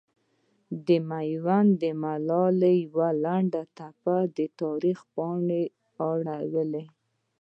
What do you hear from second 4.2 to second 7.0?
د تاریخ پاڼه واړوله.